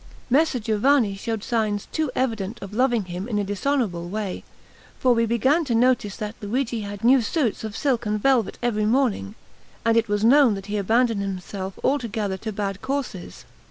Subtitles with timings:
[0.31, 4.43] Messer Giovanni showed signs too evident of loving him in a dishonourable way;
[4.97, 8.87] for we began to notice that Luigi had new suits of silk and velvet every
[8.87, 9.35] morning,
[9.85, 13.45] and it was known that he abandoned himself altogether to bad courses.